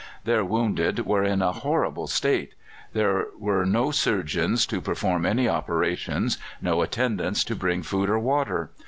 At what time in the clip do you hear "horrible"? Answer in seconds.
1.51-2.07